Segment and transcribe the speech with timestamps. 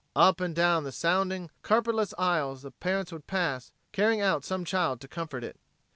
[0.15, 4.99] Up and down the sounding, carpetless aisles the parents would pass, carrying out some child
[5.01, 5.59] to comfort it.